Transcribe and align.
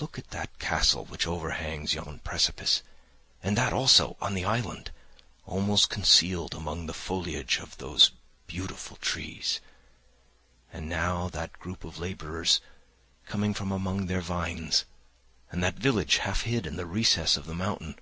Look 0.00 0.18
at 0.18 0.30
that 0.30 0.58
castle 0.58 1.04
which 1.04 1.28
overhangs 1.28 1.94
yon 1.94 2.18
precipice; 2.24 2.82
and 3.40 3.56
that 3.56 3.72
also 3.72 4.16
on 4.20 4.34
the 4.34 4.44
island, 4.44 4.90
almost 5.46 5.90
concealed 5.90 6.54
amongst 6.56 6.88
the 6.88 6.92
foliage 6.92 7.58
of 7.58 7.76
those 7.78 8.10
lovely 8.52 8.96
trees; 9.00 9.60
and 10.72 10.88
now 10.88 11.28
that 11.28 11.52
group 11.60 11.84
of 11.84 12.00
labourers 12.00 12.60
coming 13.26 13.54
from 13.54 13.70
among 13.70 14.06
their 14.06 14.20
vines; 14.20 14.86
and 15.52 15.62
that 15.62 15.76
village 15.76 16.16
half 16.16 16.42
hid 16.42 16.66
in 16.66 16.74
the 16.74 16.84
recess 16.84 17.36
of 17.36 17.46
the 17.46 17.54
mountain. 17.54 17.94